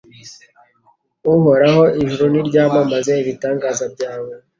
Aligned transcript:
Uhoraho 1.33 1.83
ijuru 2.03 2.23
niryamamaze 2.33 3.11
ibitangaza 3.21 3.85
byawe 3.93 4.31